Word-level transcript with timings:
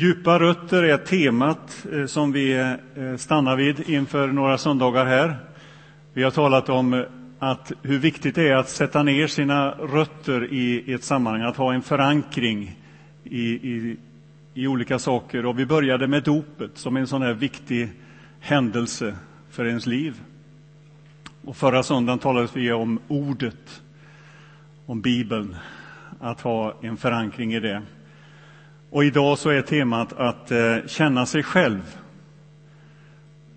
Djupa 0.00 0.38
rötter 0.38 0.82
är 0.82 0.96
temat 0.96 1.86
eh, 1.92 2.06
som 2.06 2.32
vi 2.32 2.52
eh, 2.94 3.16
stannar 3.16 3.56
vid 3.56 3.90
inför 3.90 4.28
några 4.28 4.58
söndagar 4.58 5.06
här. 5.06 5.36
Vi 6.12 6.22
har 6.22 6.30
talat 6.30 6.68
om 6.68 6.94
eh, 6.94 7.02
att 7.38 7.72
hur 7.82 7.98
viktigt 7.98 8.34
det 8.34 8.48
är 8.48 8.56
att 8.56 8.68
sätta 8.68 9.02
ner 9.02 9.26
sina 9.26 9.70
rötter 9.70 10.52
i 10.52 10.92
ett 10.92 11.04
sammanhang, 11.04 11.42
att 11.42 11.56
ha 11.56 11.74
en 11.74 11.82
förankring 11.82 12.76
i, 13.24 13.44
i, 13.50 13.96
i 14.54 14.66
olika 14.66 14.98
saker. 14.98 15.46
Och 15.46 15.58
vi 15.58 15.66
började 15.66 16.06
med 16.06 16.22
dopet 16.22 16.70
som 16.74 16.96
en 16.96 17.06
sån 17.06 17.22
här 17.22 17.34
viktig 17.34 17.90
händelse 18.40 19.16
för 19.50 19.66
ens 19.66 19.86
liv. 19.86 20.20
Och 21.44 21.56
förra 21.56 21.82
söndagen 21.82 22.18
talades 22.18 22.56
vi 22.56 22.72
om 22.72 22.98
ordet, 23.08 23.82
om 24.86 25.00
Bibeln, 25.00 25.56
att 26.20 26.40
ha 26.40 26.74
en 26.82 26.96
förankring 26.96 27.54
i 27.54 27.60
det. 27.60 27.82
Och 28.90 29.04
idag 29.04 29.38
så 29.38 29.50
är 29.50 29.62
temat 29.62 30.12
att 30.12 30.50
eh, 30.50 30.76
känna 30.86 31.26
sig 31.26 31.42
själv. 31.42 31.96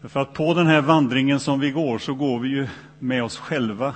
För 0.01 0.19
att 0.19 0.33
på 0.33 0.53
den 0.53 0.67
här 0.67 0.81
vandringen 0.81 1.39
som 1.39 1.59
vi 1.59 1.71
går 1.71 1.97
så 1.97 2.13
går 2.13 2.39
vi 2.39 2.49
ju 2.49 2.67
med 2.99 3.23
oss 3.23 3.37
själva. 3.37 3.95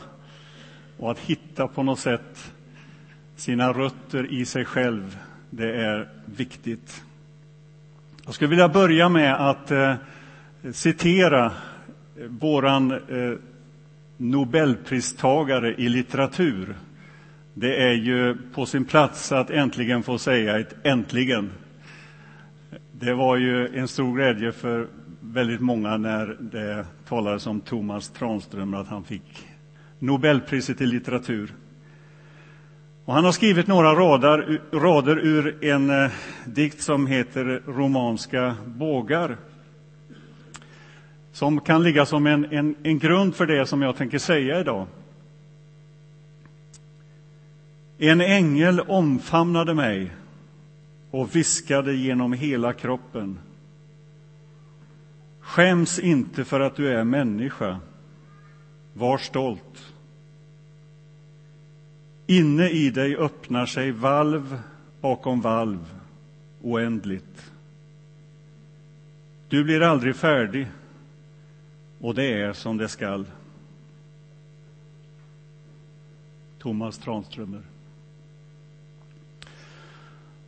Och 0.98 1.12
att 1.12 1.20
hitta 1.20 1.68
på 1.68 1.84
något 1.84 2.00
sätt 2.00 2.52
sina 3.36 3.74
rötter 3.74 4.34
i 4.34 4.46
sig 4.46 4.66
själv, 4.66 5.18
det 5.50 5.76
är 5.76 6.10
viktigt. 6.26 7.04
Jag 8.26 8.34
skulle 8.34 8.50
vilja 8.50 8.70
börja 8.70 9.10
med 9.10 9.50
att 9.50 9.72
eh, 9.72 9.96
citera 10.72 11.46
eh, 11.46 11.52
våran 12.28 12.92
eh, 12.92 13.38
Nobelpristagare 14.18 15.76
i 15.78 15.90
litteratur, 15.90 16.76
det 17.58 17.84
är 17.84 17.94
ju 17.94 18.38
på 18.54 18.66
sin 18.66 18.86
plats 18.86 19.32
att 19.32 19.50
äntligen 19.50 20.04
få 20.04 20.18
säga 20.18 20.60
ett 20.60 20.76
äntligen. 20.84 21.52
Det 22.92 23.14
var 23.14 23.38
ju 23.38 23.78
en 23.78 23.88
stor 23.88 24.16
glädje 24.16 24.52
för 24.52 24.88
väldigt 25.22 25.62
många 25.62 25.98
när 25.98 26.38
det 26.40 26.86
talades 27.08 27.48
om 27.48 27.62
Thomas 27.62 28.10
Tranströmer, 28.10 28.78
att 28.78 28.88
han 28.88 29.04
fick 29.04 29.48
Nobelpriset 30.00 30.82
i 30.82 30.86
litteratur. 30.86 31.54
Och 33.06 33.14
han 33.14 33.26
har 33.26 33.32
skrivit 33.32 33.68
några 33.68 33.94
rader, 33.94 34.62
rader 34.72 35.20
ur 35.20 35.66
en 35.66 35.90
eh, 35.90 36.12
dikt 36.46 36.82
som 36.82 37.08
heter 37.08 37.62
Romanska 37.68 38.56
bågar 38.66 39.38
som 41.32 41.60
kan 41.60 41.84
ligga 41.84 42.06
som 42.06 42.28
en, 42.28 42.46
en, 42.46 42.76
en 42.84 43.00
grund 43.00 43.36
för 43.36 43.46
det 43.46 43.66
som 43.66 43.82
jag 43.82 43.96
tänker 43.96 44.18
säga 44.18 44.60
idag. 44.60 44.88
En 47.98 48.22
ängel 48.22 48.80
omfamnade 48.80 49.74
mig 49.74 50.12
och 51.12 51.36
viskade 51.36 51.94
genom 51.94 52.34
hela 52.34 52.74
kroppen. 52.74 53.40
Skäms 55.40 56.00
inte 56.00 56.46
för 56.46 56.60
att 56.60 56.76
du 56.76 56.90
är 56.90 57.04
människa. 57.04 57.80
Var 58.94 59.18
stolt. 59.18 59.94
Inne 62.28 62.70
i 62.70 62.90
dig 62.90 63.16
öppnar 63.16 63.66
sig 63.66 63.92
valv 63.92 64.62
bakom 65.02 65.42
valv 65.42 66.00
oändligt. 66.62 67.52
Du 69.50 69.64
blir 69.64 69.82
aldrig 69.82 70.16
färdig, 70.16 70.68
och 72.00 72.16
det 72.16 72.42
är 72.42 72.54
som 72.54 72.78
det 72.78 72.88
skall. 72.88 73.26
Thomas 76.60 76.98
Tranströmer. 76.98 77.62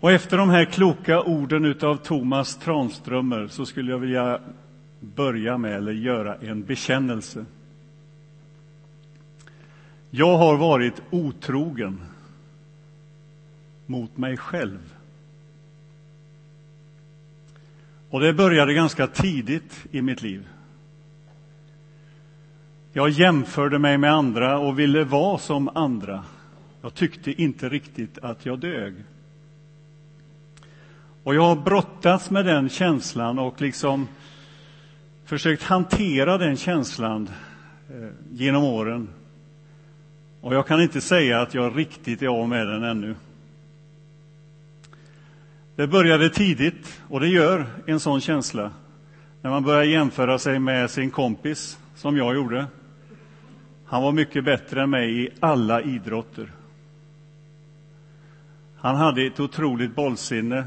Och 0.07 0.13
efter 0.13 0.37
de 0.37 0.49
här 0.49 0.65
kloka 0.65 1.21
orden 1.21 1.75
av 1.81 1.95
Thomas 1.95 2.57
Tranströmer 2.57 3.47
så 3.47 3.65
skulle 3.65 3.91
jag 3.91 3.99
vilja 3.99 4.39
börja 4.99 5.57
med, 5.57 5.75
eller 5.75 5.91
göra 5.91 6.35
en 6.35 6.63
bekännelse. 6.63 7.45
Jag 10.09 10.37
har 10.37 10.57
varit 10.57 11.01
otrogen 11.09 12.01
mot 13.85 14.17
mig 14.17 14.37
själv. 14.37 14.93
Och 18.09 18.19
det 18.19 18.33
började 18.33 18.73
ganska 18.73 19.07
tidigt 19.07 19.85
i 19.91 20.01
mitt 20.01 20.21
liv. 20.21 20.47
Jag 22.93 23.09
jämförde 23.09 23.79
mig 23.79 23.97
med 23.97 24.13
andra 24.13 24.59
och 24.59 24.79
ville 24.79 25.03
vara 25.03 25.37
som 25.37 25.69
andra. 25.69 26.23
Jag 26.81 26.93
tyckte 26.93 27.41
inte 27.41 27.69
riktigt 27.69 28.17
att 28.17 28.45
jag 28.45 28.59
dög. 28.59 28.93
Och 31.27 31.35
jag 31.35 31.41
har 31.41 31.55
brottats 31.55 32.29
med 32.29 32.45
den 32.45 32.69
känslan 32.69 33.39
och 33.39 33.61
liksom 33.61 34.07
försökt 35.25 35.63
hantera 35.63 36.37
den 36.37 36.57
känslan 36.57 37.29
eh, 37.89 38.09
genom 38.31 38.63
åren. 38.63 39.09
Och 40.41 40.55
jag 40.55 40.67
kan 40.67 40.81
inte 40.81 41.01
säga 41.01 41.41
att 41.41 41.53
jag 41.53 41.77
riktigt 41.77 42.21
är 42.21 42.27
av 42.27 42.49
med 42.49 42.67
den 42.67 42.83
ännu. 42.83 43.15
Det 45.75 45.87
började 45.87 46.29
tidigt, 46.29 47.01
och 47.07 47.19
det 47.19 47.27
gör 47.27 47.65
en 47.85 47.99
sån 47.99 48.21
känsla 48.21 48.71
när 49.41 49.51
man 49.51 49.63
börjar 49.63 49.83
jämföra 49.83 50.39
sig 50.39 50.59
med 50.59 50.89
sin 50.89 51.11
kompis, 51.11 51.79
som 51.95 52.17
jag 52.17 52.35
gjorde. 52.35 52.65
Han 53.85 54.03
var 54.03 54.11
mycket 54.11 54.43
bättre 54.43 54.83
än 54.83 54.89
mig 54.89 55.23
i 55.23 55.29
alla 55.39 55.81
idrotter. 55.81 56.51
Han 58.77 58.95
hade 58.95 59.25
ett 59.25 59.39
otroligt 59.39 59.95
bollsinne. 59.95 60.63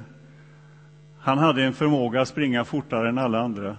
Han 1.20 1.38
hade 1.38 1.64
en 1.64 1.72
förmåga 1.72 2.20
att 2.20 2.28
springa 2.28 2.64
fortare 2.64 3.08
än 3.08 3.18
alla 3.18 3.40
andra. 3.40 3.76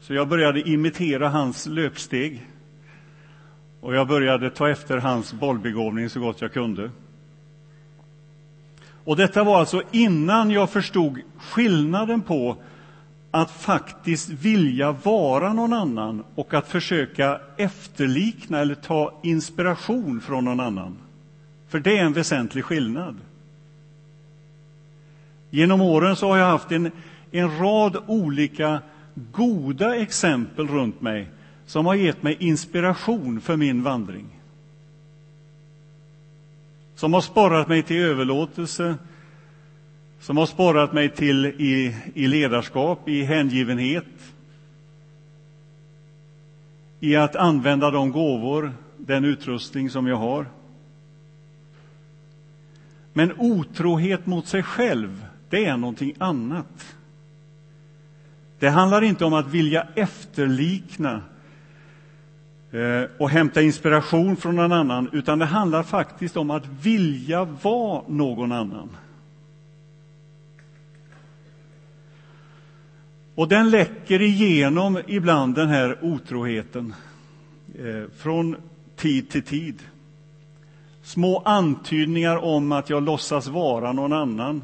Så 0.00 0.14
jag 0.14 0.28
började 0.28 0.68
imitera 0.68 1.28
hans 1.28 1.66
löpsteg. 1.66 2.46
Och 3.80 3.94
jag 3.94 4.08
började 4.08 4.50
ta 4.50 4.68
efter 4.68 4.98
hans 4.98 5.32
bollbegåvning 5.32 6.10
så 6.10 6.20
gott 6.20 6.40
jag 6.40 6.52
kunde. 6.52 6.90
Och 9.04 9.16
detta 9.16 9.44
var 9.44 9.60
alltså 9.60 9.82
innan 9.90 10.50
jag 10.50 10.70
förstod 10.70 11.20
skillnaden 11.38 12.22
på 12.22 12.56
att 13.30 13.50
faktiskt 13.50 14.28
vilja 14.28 14.92
vara 14.92 15.52
någon 15.52 15.72
annan 15.72 16.24
och 16.34 16.54
att 16.54 16.68
försöka 16.68 17.40
efterlikna 17.56 18.58
eller 18.58 18.74
ta 18.74 19.20
inspiration 19.22 20.20
från 20.20 20.44
någon 20.44 20.60
annan. 20.60 20.98
För 21.68 21.80
det 21.80 21.98
är 21.98 22.04
en 22.04 22.12
väsentlig 22.12 22.64
skillnad. 22.64 23.16
Genom 25.50 25.80
åren 25.80 26.16
så 26.16 26.28
har 26.28 26.36
jag 26.36 26.46
haft 26.46 26.72
en, 26.72 26.90
en 27.30 27.58
rad 27.58 27.96
olika 28.06 28.82
goda 29.32 29.96
exempel 29.96 30.68
runt 30.68 31.00
mig 31.00 31.28
som 31.66 31.86
har 31.86 31.94
gett 31.94 32.22
mig 32.22 32.36
inspiration 32.40 33.40
för 33.40 33.56
min 33.56 33.82
vandring. 33.82 34.26
Som 36.94 37.14
har 37.14 37.20
sporrat 37.20 37.68
mig 37.68 37.82
till 37.82 37.96
överlåtelse, 37.96 38.96
som 40.20 40.36
har 40.36 40.46
sporrat 40.46 40.92
mig 40.92 41.08
till 41.08 41.46
i, 41.46 41.96
i 42.14 42.26
ledarskap, 42.26 43.08
i 43.08 43.22
hängivenhet, 43.22 44.04
i 47.00 47.16
att 47.16 47.36
använda 47.36 47.90
de 47.90 48.12
gåvor, 48.12 48.72
den 48.98 49.24
utrustning 49.24 49.90
som 49.90 50.06
jag 50.06 50.16
har. 50.16 50.46
Men 53.12 53.32
otrohet 53.38 54.26
mot 54.26 54.46
sig 54.46 54.62
själv, 54.62 55.26
det 55.50 55.64
är 55.64 55.76
någonting 55.76 56.14
annat. 56.18 56.96
Det 58.58 58.68
handlar 58.68 59.02
inte 59.02 59.24
om 59.24 59.34
att 59.34 59.46
vilja 59.46 59.86
efterlikna 59.94 61.22
eh, 62.70 63.02
och 63.18 63.30
hämta 63.30 63.62
inspiration 63.62 64.36
från 64.36 64.56
någon 64.56 64.72
annan, 64.72 65.08
utan 65.12 65.38
det 65.38 65.44
handlar 65.44 65.82
faktiskt 65.82 66.36
om 66.36 66.50
att 66.50 66.66
vilja 66.66 67.44
vara 67.44 68.02
någon 68.08 68.52
annan. 68.52 68.88
Och 73.34 73.48
den 73.48 73.70
läcker 73.70 74.22
igenom 74.22 75.00
ibland, 75.06 75.54
den 75.54 75.68
här 75.68 75.98
otroheten, 76.04 76.94
eh, 77.78 78.10
från 78.16 78.56
tid 78.96 79.30
till 79.30 79.42
tid. 79.42 79.82
Små 81.02 81.42
antydningar 81.44 82.36
om 82.36 82.72
att 82.72 82.90
jag 82.90 83.02
låtsas 83.02 83.46
vara 83.46 83.92
någon 83.92 84.12
annan. 84.12 84.62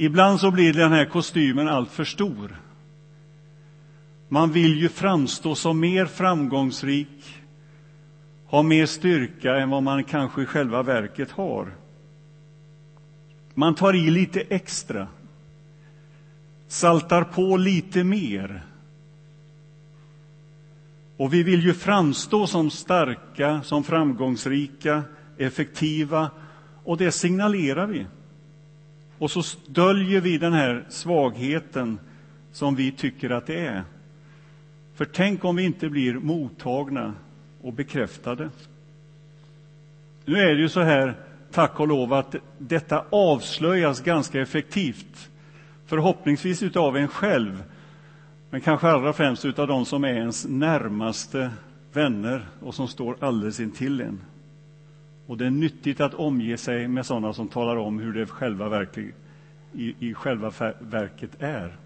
Ibland 0.00 0.40
så 0.40 0.50
blir 0.50 0.72
den 0.72 0.92
här 0.92 1.04
kostymen 1.04 1.68
alltför 1.68 2.04
stor. 2.04 2.56
Man 4.28 4.52
vill 4.52 4.78
ju 4.78 4.88
framstå 4.88 5.54
som 5.54 5.80
mer 5.80 6.06
framgångsrik, 6.06 7.42
ha 8.46 8.62
mer 8.62 8.86
styrka 8.86 9.56
än 9.56 9.70
vad 9.70 9.82
man 9.82 10.04
kanske 10.04 10.42
i 10.42 10.46
själva 10.46 10.82
verket 10.82 11.30
har. 11.30 11.74
Man 13.54 13.74
tar 13.74 13.94
i 13.94 14.10
lite 14.10 14.40
extra 14.40 15.08
saltar 16.68 17.24
på 17.24 17.56
lite 17.56 18.04
mer. 18.04 18.62
Och 21.16 21.34
vi 21.34 21.42
vill 21.42 21.64
ju 21.64 21.74
framstå 21.74 22.46
som 22.46 22.70
starka, 22.70 23.62
som 23.62 23.84
framgångsrika, 23.84 25.02
effektiva, 25.38 26.30
och 26.84 26.96
det 26.96 27.12
signalerar 27.12 27.86
vi. 27.86 28.06
Och 29.18 29.30
så 29.30 29.42
döljer 29.66 30.20
vi 30.20 30.38
den 30.38 30.52
här 30.52 30.84
svagheten 30.88 31.98
som 32.52 32.74
vi 32.74 32.92
tycker 32.92 33.30
att 33.30 33.46
det 33.46 33.66
är. 33.66 33.84
För 34.94 35.04
tänk 35.04 35.44
om 35.44 35.56
vi 35.56 35.64
inte 35.64 35.88
blir 35.88 36.14
mottagna 36.14 37.14
och 37.62 37.72
bekräftade. 37.72 38.50
Nu 40.24 40.38
är 40.38 40.54
det 40.54 40.60
ju 40.60 40.68
så 40.68 40.80
här, 40.80 41.14
tack 41.52 41.80
och 41.80 41.88
lov, 41.88 42.12
att 42.12 42.34
detta 42.58 43.04
avslöjas 43.10 44.00
ganska 44.00 44.40
effektivt. 44.40 45.30
Förhoppningsvis 45.86 46.62
utav 46.62 46.96
en 46.96 47.08
själv, 47.08 47.62
men 48.50 48.60
kanske 48.60 48.88
allra 48.88 49.12
främst 49.12 49.44
utav 49.44 49.66
de 49.66 49.84
som 49.84 50.04
är 50.04 50.14
ens 50.14 50.46
närmaste 50.48 51.50
vänner 51.92 52.46
och 52.60 52.74
som 52.74 52.88
står 52.88 53.16
alldeles 53.20 53.60
intill 53.60 54.00
en. 54.00 54.20
Och 55.28 55.36
det 55.38 55.46
är 55.46 55.50
nyttigt 55.50 56.00
att 56.00 56.14
omge 56.14 56.56
sig 56.56 56.88
med 56.88 57.06
sådana 57.06 57.32
som 57.32 57.48
talar 57.48 57.76
om 57.76 57.98
hur 57.98 58.12
det 58.12 58.26
själva 58.26 58.68
verklig, 58.68 59.14
i, 59.72 59.94
i 60.08 60.14
själva 60.14 60.52
verket 60.78 61.30
är. 61.38 61.76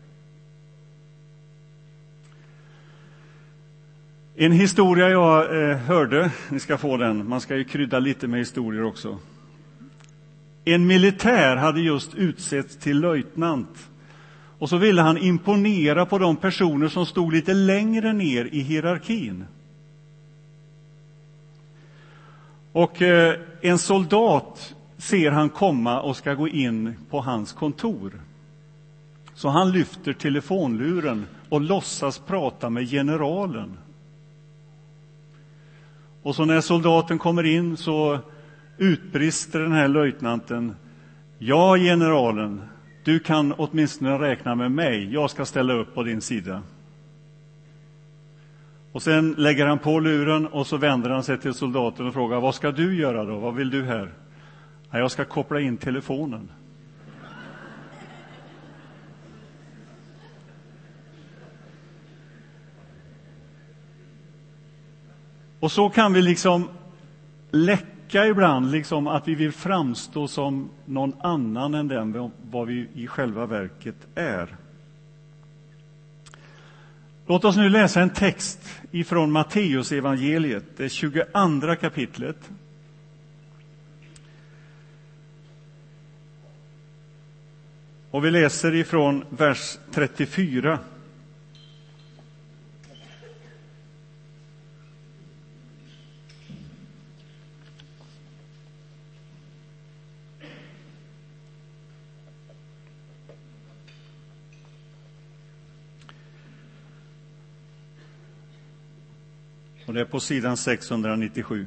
En 4.36 4.52
historia 4.52 5.08
jag 5.08 5.70
eh, 5.70 5.76
hörde, 5.76 6.30
ni 6.50 6.60
ska 6.60 6.78
få 6.78 6.96
den, 6.96 7.28
man 7.28 7.40
ska 7.40 7.56
ju 7.56 7.64
krydda 7.64 7.98
lite 7.98 8.28
med 8.28 8.38
historier 8.38 8.84
också. 8.84 9.18
En 10.64 10.86
militär 10.86 11.56
hade 11.56 11.80
just 11.80 12.14
utsetts 12.14 12.76
till 12.76 13.00
löjtnant 13.00 13.90
och 14.58 14.68
så 14.68 14.76
ville 14.76 15.02
han 15.02 15.18
imponera 15.18 16.06
på 16.06 16.18
de 16.18 16.36
personer 16.36 16.88
som 16.88 17.06
stod 17.06 17.32
lite 17.32 17.54
längre 17.54 18.12
ner 18.12 18.44
i 18.52 18.60
hierarkin. 18.60 19.44
Och 22.72 23.02
eh, 23.02 23.34
en 23.60 23.78
soldat 23.78 24.74
ser 24.96 25.30
han 25.30 25.50
komma 25.50 26.00
och 26.00 26.16
ska 26.16 26.34
gå 26.34 26.48
in 26.48 26.94
på 27.10 27.20
hans 27.20 27.52
kontor. 27.52 28.12
Så 29.34 29.48
han 29.48 29.72
lyfter 29.72 30.12
telefonluren 30.12 31.26
och 31.48 31.60
låtsas 31.60 32.18
prata 32.18 32.70
med 32.70 32.90
generalen. 32.90 33.78
Och 36.22 36.36
så 36.36 36.44
när 36.44 36.60
soldaten 36.60 37.18
kommer 37.18 37.42
in 37.42 37.76
så 37.76 38.18
utbrister 38.78 39.60
den 39.60 39.72
här 39.72 39.88
löjtnanten. 39.88 40.76
Ja, 41.38 41.76
generalen, 41.76 42.62
du 43.04 43.18
kan 43.18 43.52
åtminstone 43.52 44.18
räkna 44.18 44.54
med 44.54 44.72
mig. 44.72 45.12
Jag 45.12 45.30
ska 45.30 45.44
ställa 45.44 45.74
upp 45.74 45.94
på 45.94 46.02
din 46.02 46.20
sida. 46.20 46.62
Och 48.92 49.02
sen 49.02 49.32
lägger 49.38 49.66
han 49.66 49.78
på 49.78 50.00
luren 50.00 50.46
och 50.46 50.66
så 50.66 50.76
vänder 50.76 51.10
han 51.10 51.22
sig 51.22 51.38
till 51.38 51.54
soldaten 51.54 52.06
och 52.06 52.12
frågar 52.12 52.40
vad 52.40 52.54
ska 52.54 52.72
du 52.72 52.96
göra 52.96 53.24
då? 53.24 53.38
Vad 53.38 53.54
vill 53.54 53.70
du 53.70 53.84
här? 53.84 54.12
Ja, 54.90 54.98
jag 54.98 55.10
ska 55.10 55.24
koppla 55.24 55.60
in 55.60 55.76
telefonen. 55.76 56.50
Och 65.60 65.72
så 65.72 65.90
kan 65.90 66.12
vi 66.12 66.22
liksom 66.22 66.68
läcka 67.50 68.26
ibland, 68.26 68.70
liksom 68.70 69.06
att 69.06 69.28
vi 69.28 69.34
vill 69.34 69.52
framstå 69.52 70.28
som 70.28 70.70
någon 70.84 71.14
annan 71.20 71.74
än 71.74 71.88
den 71.88 72.30
vad 72.50 72.66
vi 72.66 72.88
i 72.94 73.06
själva 73.06 73.46
verket 73.46 74.06
är. 74.14 74.56
Låt 77.26 77.44
oss 77.44 77.56
nu 77.56 77.68
läsa 77.68 78.00
en 78.00 78.10
text 78.10 78.58
ifrån 78.90 79.32
Matteusevangeliet, 79.32 80.64
det 80.76 80.88
22 80.88 81.76
kapitlet. 81.80 82.50
Och 88.10 88.24
vi 88.24 88.30
läser 88.30 88.74
ifrån 88.74 89.24
vers 89.28 89.78
34. 89.92 90.78
Och 109.86 109.94
det 109.94 110.00
är 110.00 110.04
på 110.04 110.20
sidan 110.20 110.56
697. 110.56 111.66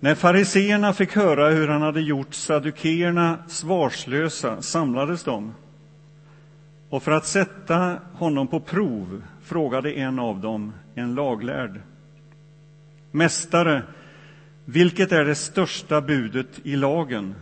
När 0.00 0.14
fariseerna 0.14 0.92
fick 0.92 1.16
höra 1.16 1.48
hur 1.48 1.68
han 1.68 1.82
hade 1.82 2.00
gjort 2.00 2.34
sadukeerna 2.34 3.38
svarslösa 3.48 4.62
samlades 4.62 5.24
de. 5.24 5.54
Och 6.88 7.02
för 7.02 7.12
att 7.12 7.26
sätta 7.26 7.98
honom 8.12 8.48
på 8.48 8.60
prov 8.60 9.22
frågade 9.42 9.92
en 9.92 10.18
av 10.18 10.40
dem, 10.40 10.72
en 10.94 11.14
laglärd. 11.14 11.80
Mästare, 13.10 13.82
vilket 14.64 15.12
är 15.12 15.24
det 15.24 15.34
största 15.34 16.00
budet 16.00 16.60
i 16.62 16.76
lagen? 16.76 17.34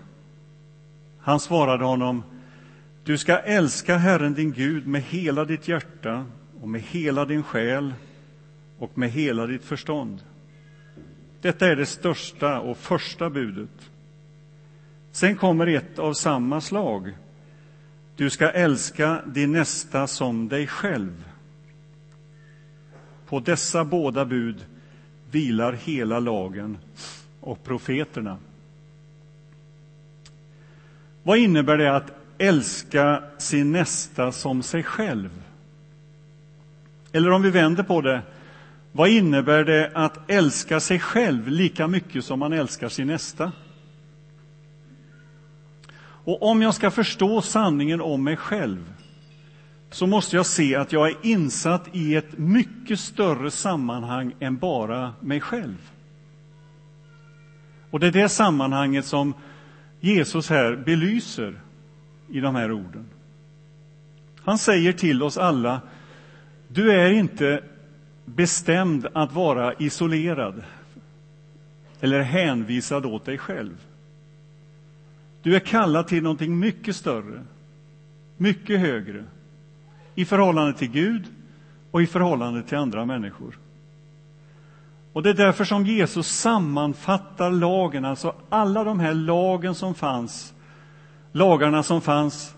Han 1.20 1.40
svarade 1.40 1.84
honom, 1.84 2.22
du 3.04 3.18
ska 3.18 3.38
älska 3.38 3.96
Herren 3.96 4.34
din 4.34 4.52
Gud 4.52 4.86
med 4.86 5.02
hela 5.02 5.44
ditt 5.44 5.68
hjärta 5.68 6.24
och 6.62 6.68
med 6.68 6.80
hela 6.80 7.24
din 7.24 7.42
själ 7.42 7.94
och 8.78 8.98
med 8.98 9.10
hela 9.10 9.46
ditt 9.46 9.64
förstånd. 9.64 10.20
Detta 11.40 11.66
är 11.66 11.76
det 11.76 11.86
största 11.86 12.60
och 12.60 12.78
första 12.78 13.30
budet. 13.30 13.90
Sen 15.12 15.36
kommer 15.36 15.66
ett 15.66 15.98
av 15.98 16.14
samma 16.14 16.60
slag. 16.60 17.16
Du 18.16 18.30
ska 18.30 18.50
älska 18.50 19.22
din 19.26 19.52
nästa 19.52 20.06
som 20.06 20.48
dig 20.48 20.66
själv. 20.66 21.24
På 23.26 23.40
dessa 23.40 23.84
båda 23.84 24.24
bud 24.24 24.66
vilar 25.30 25.72
hela 25.72 26.20
lagen 26.20 26.78
och 27.40 27.64
profeterna. 27.64 28.36
Vad 31.22 31.38
innebär 31.38 31.78
det 31.78 31.96
att 31.96 32.12
älska 32.38 33.22
sin 33.38 33.72
nästa 33.72 34.32
som 34.32 34.62
sig 34.62 34.82
själv? 34.82 35.42
Eller 37.12 37.30
om 37.30 37.42
vi 37.42 37.50
vänder 37.50 37.82
på 37.82 38.00
det, 38.00 38.22
vad 38.92 39.08
innebär 39.08 39.64
det 39.64 39.90
att 39.94 40.30
älska 40.30 40.80
sig 40.80 40.98
själv 40.98 41.48
lika 41.48 41.86
mycket 41.86 42.24
som 42.24 42.38
man 42.38 42.52
älskar 42.52 42.88
sin 42.88 43.06
nästa? 43.06 43.52
Och 46.24 46.42
om 46.42 46.62
jag 46.62 46.74
ska 46.74 46.90
förstå 46.90 47.42
sanningen 47.42 48.00
om 48.00 48.24
mig 48.24 48.36
själv 48.36 48.92
så 49.90 50.06
måste 50.06 50.36
jag 50.36 50.46
se 50.46 50.76
att 50.76 50.92
jag 50.92 51.08
är 51.08 51.16
insatt 51.22 51.88
i 51.92 52.14
ett 52.14 52.38
mycket 52.38 53.00
större 53.00 53.50
sammanhang 53.50 54.34
än 54.40 54.56
bara 54.56 55.14
mig 55.20 55.40
själv. 55.40 55.90
Och 57.90 58.00
det 58.00 58.06
är 58.06 58.12
det 58.12 58.28
sammanhanget 58.28 59.06
som 59.06 59.34
Jesus 60.00 60.50
här 60.50 60.76
belyser 60.76 61.60
i 62.28 62.40
de 62.40 62.54
här 62.54 62.72
orden. 62.72 63.06
Han 64.44 64.58
säger 64.58 64.92
till 64.92 65.22
oss 65.22 65.38
alla, 65.38 65.80
du 66.74 66.92
är 66.92 67.12
inte 67.12 67.62
bestämd 68.24 69.06
att 69.12 69.32
vara 69.32 69.74
isolerad 69.74 70.62
eller 72.00 72.20
hänvisad 72.20 73.06
åt 73.06 73.24
dig 73.24 73.38
själv. 73.38 73.86
Du 75.42 75.56
är 75.56 75.60
kallad 75.60 76.08
till 76.08 76.22
någonting 76.22 76.58
mycket 76.58 76.96
större, 76.96 77.42
mycket 78.36 78.80
högre 78.80 79.24
i 80.14 80.24
förhållande 80.24 80.74
till 80.74 80.90
Gud 80.90 81.24
och 81.90 82.02
i 82.02 82.06
förhållande 82.06 82.62
till 82.62 82.78
andra 82.78 83.04
människor. 83.04 83.58
Och 85.12 85.22
Det 85.22 85.30
är 85.30 85.34
därför 85.34 85.64
som 85.64 85.86
Jesus 85.86 86.28
sammanfattar 86.28 87.50
lagen, 87.50 88.04
alltså 88.04 88.34
alla 88.48 88.84
de 88.84 89.00
här 89.00 89.14
lagen 89.14 89.74
som 89.74 89.94
fanns, 89.94 90.54
lagarna 91.32 91.82
som 91.82 92.00
fanns 92.00 92.54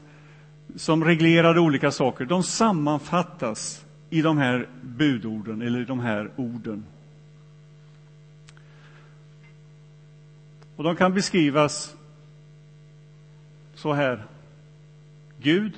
som 0.76 1.04
reglerade 1.04 1.60
olika 1.60 1.90
saker, 1.90 2.24
de 2.24 2.42
sammanfattas 2.42 3.83
i 4.14 4.22
de 4.22 4.38
här 4.38 4.68
budorden, 4.82 5.62
eller 5.62 5.80
i 5.80 5.84
de 5.84 6.00
här 6.00 6.30
orden. 6.36 6.84
Och 10.76 10.84
de 10.84 10.96
kan 10.96 11.14
beskrivas 11.14 11.96
så 13.74 13.92
här. 13.92 14.24
Gud, 15.38 15.72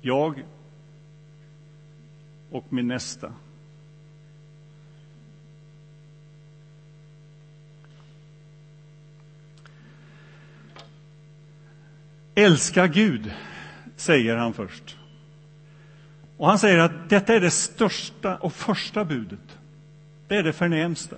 jag 0.00 0.44
och 2.50 2.72
min 2.72 2.88
nästa. 2.88 3.34
Älska 12.34 12.86
Gud, 12.86 13.32
säger 13.96 14.36
han 14.36 14.54
först. 14.54 14.96
Och 16.36 16.48
han 16.48 16.58
säger 16.58 16.78
att 16.78 17.08
detta 17.08 17.34
är 17.34 17.40
det 17.40 17.50
största 17.50 18.36
och 18.36 18.52
första 18.52 19.04
budet. 19.04 19.58
Det 20.28 20.36
är 20.36 20.42
det 20.42 20.52
förnämsta. 20.52 21.16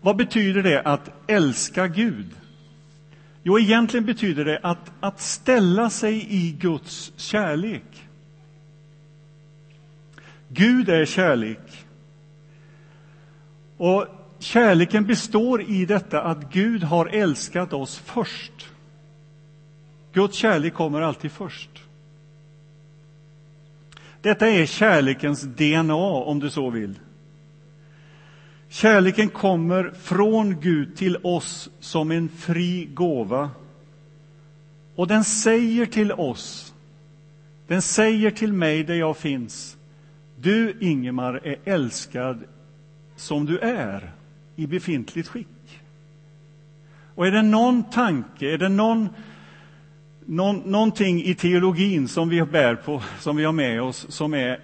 Vad 0.00 0.16
betyder 0.16 0.62
det 0.62 0.82
att 0.82 1.10
älska 1.26 1.86
Gud? 1.88 2.26
Jo, 3.42 3.58
egentligen 3.58 4.06
betyder 4.06 4.44
det 4.44 4.60
att, 4.62 4.92
att 5.00 5.20
ställa 5.20 5.90
sig 5.90 6.26
i 6.30 6.52
Guds 6.52 7.12
kärlek. 7.16 8.06
Gud 10.48 10.88
är 10.88 11.04
kärlek. 11.04 11.84
Och 13.76 14.06
kärleken 14.38 15.06
består 15.06 15.62
i 15.62 15.86
detta 15.86 16.22
att 16.22 16.52
Gud 16.52 16.82
har 16.82 17.06
älskat 17.06 17.72
oss 17.72 17.98
först. 17.98 18.52
Guds 20.12 20.36
kärlek 20.36 20.74
kommer 20.74 21.00
alltid 21.00 21.32
först. 21.32 21.69
Detta 24.22 24.48
är 24.48 24.66
kärlekens 24.66 25.42
DNA, 25.42 25.94
om 25.94 26.38
du 26.40 26.50
så 26.50 26.70
vill. 26.70 26.98
Kärleken 28.68 29.28
kommer 29.28 29.92
från 30.02 30.60
Gud 30.60 30.96
till 30.96 31.16
oss 31.22 31.70
som 31.80 32.10
en 32.10 32.28
fri 32.28 32.88
gåva. 32.94 33.50
Och 34.94 35.06
den 35.06 35.24
säger 35.24 35.86
till 35.86 36.12
oss, 36.12 36.74
den 37.66 37.82
säger 37.82 38.30
till 38.30 38.52
mig 38.52 38.84
där 38.84 38.94
jag 38.94 39.16
finns, 39.16 39.76
du 40.36 40.76
Ingemar 40.80 41.40
är 41.44 41.56
älskad 41.64 42.44
som 43.16 43.46
du 43.46 43.58
är 43.58 44.12
i 44.56 44.66
befintligt 44.66 45.28
skick. 45.28 45.46
Och 47.14 47.26
är 47.26 47.30
det 47.30 47.42
någon 47.42 47.90
tanke, 47.90 48.54
är 48.54 48.58
det 48.58 48.68
någon, 48.68 49.08
någon, 50.30 50.56
någonting 50.56 51.22
i 51.22 51.34
teologin 51.34 52.08
som 52.08 52.28
vi 52.28 52.42
bär 52.42 52.74
på, 52.74 53.02
som 53.20 53.36
vi 53.36 53.44
har 53.44 53.52
med 53.52 53.82
oss, 53.82 54.06
som 54.08 54.34
är 54.34 54.60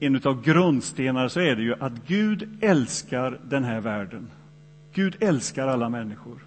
en 0.00 0.20
av 0.24 0.42
grundstenarna 0.42 1.28
så 1.28 1.40
är 1.40 1.56
det 1.56 1.62
ju 1.62 1.74
att 1.80 1.92
Gud 2.06 2.58
älskar 2.60 3.40
den 3.44 3.64
här 3.64 3.80
världen. 3.80 4.30
Gud 4.92 5.16
älskar 5.20 5.66
alla 5.66 5.88
människor. 5.88 6.46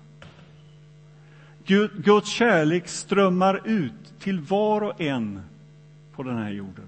Gud, 1.66 1.92
Guds 2.04 2.30
kärlek 2.30 2.88
strömmar 2.88 3.62
ut 3.66 4.20
till 4.20 4.40
var 4.40 4.82
och 4.82 5.02
en 5.02 5.42
på 6.16 6.24
den 6.24 6.38
här 6.38 6.52
jorden. 6.52 6.86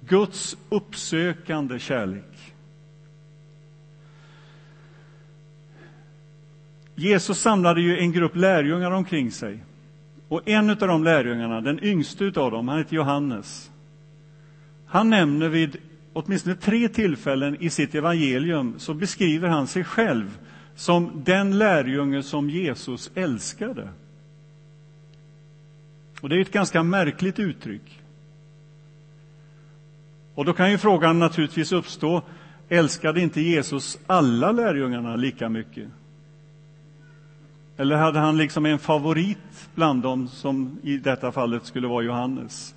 Guds 0.00 0.56
uppsökande 0.68 1.78
kärlek. 1.78 2.54
Jesus 6.98 7.38
samlade 7.38 7.80
ju 7.80 7.98
en 7.98 8.12
grupp 8.12 8.36
lärjungar 8.36 8.90
omkring 8.90 9.30
sig. 9.30 9.64
Och 10.28 10.48
en 10.48 10.70
av 10.70 10.76
de 10.76 11.04
lärjungarna, 11.04 11.60
den 11.60 11.84
yngste 11.84 12.24
av 12.24 12.50
dem, 12.50 12.68
han 12.68 12.78
heter 12.78 12.96
Johannes. 12.96 13.70
Han 14.86 15.10
nämner 15.10 15.48
vid 15.48 15.76
åtminstone 16.12 16.56
tre 16.56 16.88
tillfällen 16.88 17.56
i 17.60 17.70
sitt 17.70 17.94
evangelium 17.94 18.74
så 18.78 18.94
beskriver 18.94 19.48
han 19.48 19.66
sig 19.66 19.84
själv 19.84 20.38
som 20.76 21.22
den 21.24 21.58
lärjunge 21.58 22.22
som 22.22 22.50
Jesus 22.50 23.10
älskade. 23.14 23.88
Och 26.20 26.28
Det 26.28 26.36
är 26.36 26.40
ett 26.40 26.52
ganska 26.52 26.82
märkligt 26.82 27.38
uttryck. 27.38 28.00
Och 30.34 30.44
Då 30.44 30.52
kan 30.52 30.70
ju 30.70 30.78
frågan 30.78 31.18
naturligtvis 31.18 31.72
uppstå, 31.72 32.22
älskade 32.68 33.20
inte 33.20 33.40
Jesus 33.40 33.98
alla 34.06 34.52
lärjungarna 34.52 35.16
lika 35.16 35.48
mycket? 35.48 35.88
Eller 37.80 37.96
hade 37.96 38.18
han 38.18 38.36
liksom 38.36 38.66
en 38.66 38.78
favorit 38.78 39.68
bland 39.74 40.02
dem 40.02 40.28
som 40.28 40.78
i 40.82 40.96
detta 40.96 41.32
fallet 41.32 41.64
skulle 41.64 41.88
vara 41.88 42.04
Johannes? 42.04 42.74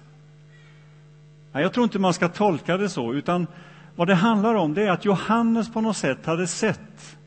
Nej, 1.51 1.63
jag 1.63 1.74
tror 1.74 1.84
inte 1.84 2.00
man 2.00 2.13
ska 2.13 2.29
tolka 2.29 2.77
det 2.77 2.89
så, 2.89 3.13
utan 3.13 3.48
vad 3.96 4.08
det 4.08 4.15
handlar 4.15 4.55
om 4.55 4.74
det 4.74 4.84
är 4.84 4.91
att 4.91 5.05
Johannes 5.05 5.74
på 5.74 5.81
något 5.81 5.98
sätt 5.98 6.25
hade 6.25 6.48
sett 6.48 7.17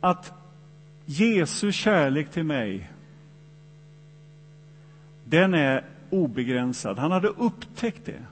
att 0.00 0.32
Jesu 1.04 1.72
kärlek 1.72 2.30
till 2.30 2.44
mig, 2.44 2.90
den 5.24 5.54
är 5.54 5.84
obegränsad. 6.10 6.98
Han 6.98 7.12
hade 7.12 7.28
upptäckt 7.28 8.04
det. 8.04 8.22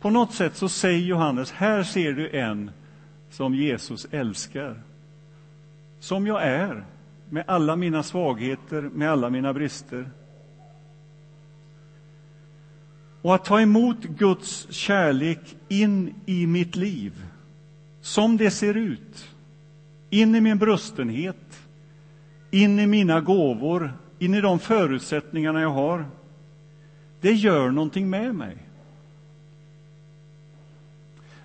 På 0.00 0.10
något 0.10 0.34
sätt 0.34 0.56
så 0.56 0.68
säger 0.68 1.06
Johannes, 1.06 1.52
här 1.52 1.82
ser 1.82 2.12
du 2.12 2.30
en 2.30 2.70
som 3.30 3.54
Jesus 3.54 4.06
älskar. 4.10 4.82
Som 6.04 6.26
jag 6.26 6.42
är, 6.42 6.84
med 7.30 7.44
alla 7.46 7.76
mina 7.76 8.02
svagheter, 8.02 8.82
med 8.82 9.10
alla 9.10 9.30
mina 9.30 9.52
brister. 9.52 10.10
Och 13.22 13.34
att 13.34 13.44
ta 13.44 13.60
emot 13.60 14.02
Guds 14.02 14.72
kärlek 14.72 15.56
in 15.68 16.14
i 16.26 16.46
mitt 16.46 16.76
liv, 16.76 17.24
som 18.00 18.36
det 18.36 18.50
ser 18.50 18.74
ut, 18.74 19.34
in 20.10 20.34
i 20.34 20.40
min 20.40 20.58
brustenhet, 20.58 21.66
in 22.50 22.78
i 22.78 22.86
mina 22.86 23.20
gåvor, 23.20 23.92
in 24.18 24.34
i 24.34 24.40
de 24.40 24.58
förutsättningarna 24.58 25.60
jag 25.60 25.70
har, 25.70 26.06
det 27.20 27.32
gör 27.32 27.70
någonting 27.70 28.10
med 28.10 28.34
mig. 28.34 28.56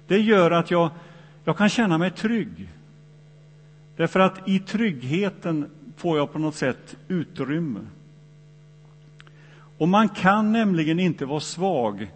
Det 0.08 0.20
gör 0.20 0.52
att 0.52 0.72
jag, 0.72 0.90
jag 1.44 1.58
kan 1.58 1.70
känna 1.70 1.98
mig 1.98 2.12
trygg. 2.12 2.70
Därför 4.00 4.20
att 4.20 4.48
i 4.48 4.60
tryggheten 4.60 5.70
får 5.96 6.18
jag 6.18 6.34
på 6.34 6.40
något 6.40 6.56
sätt 6.56 6.96
utrymme. 7.08 7.80
Och 9.78 9.88
man 9.88 10.10
kan 10.10 10.52
nämligen 10.52 11.00
inte 11.00 11.26
vara 11.26 11.40
svag 11.40 12.12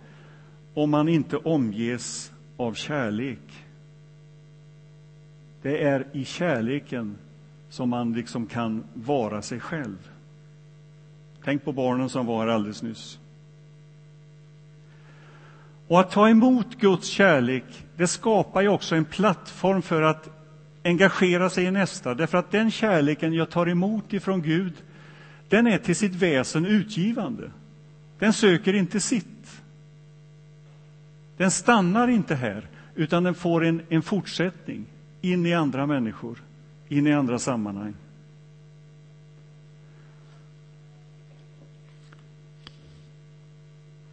om 0.74 0.90
man 0.90 1.10
inte 1.10 1.38
omges 1.38 2.32
av 2.58 2.74
kärlek. 2.74 3.66
Det 5.62 5.84
är 5.84 6.08
i 6.12 6.26
kärleken 6.26 7.18
som 7.70 7.90
man 7.90 8.14
liksom 8.14 8.46
kan 8.46 8.84
vara 8.94 9.42
sig 9.42 9.60
själv. 9.60 10.10
Tänk 11.44 11.64
på 11.64 11.72
barnen 11.72 12.10
som 12.10 12.26
var 12.26 12.40
här 12.46 12.54
alldeles 12.54 12.84
nyss. 12.84 13.20
Och 15.88 16.00
att 16.00 16.12
ta 16.12 16.30
emot 16.30 16.76
Guds 16.76 17.08
kärlek, 17.08 17.86
det 17.98 18.08
skapar 18.08 18.62
ju 18.62 18.68
också 18.68 18.96
en 18.96 19.06
plattform 19.06 19.82
för 19.82 20.02
att 20.02 20.43
engagera 20.84 21.50
sig 21.50 21.64
i 21.64 21.72
nästa, 21.72 22.14
därför 22.14 22.38
att 22.38 22.52
den 22.52 22.72
kärleken 22.72 23.34
jag 23.34 23.50
tar 23.50 23.70
emot 23.70 24.14
ifrån 24.14 24.42
Gud, 24.42 24.74
den 25.50 25.68
är 25.68 25.78
till 25.78 25.96
sitt 25.96 26.16
väsen 26.16 26.66
utgivande. 26.66 27.52
Den 28.20 28.34
söker 28.34 28.74
inte 28.74 29.00
sitt. 29.00 29.62
Den 31.38 31.52
stannar 31.52 32.08
inte 32.08 32.36
här, 32.36 32.68
utan 32.96 33.24
den 33.24 33.36
får 33.36 33.66
en, 33.66 33.82
en 33.90 34.02
fortsättning 34.02 34.86
in 35.22 35.46
i 35.46 35.54
andra 35.54 35.86
människor, 35.86 36.38
in 36.88 37.08
i 37.08 37.14
andra 37.14 37.40
sammanhang. 37.40 37.94